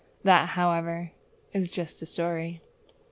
That, 0.23 0.49
however, 0.57 1.11
is 1.53 1.69
just 1.69 2.01
a 2.01 2.07
story! 2.07 2.63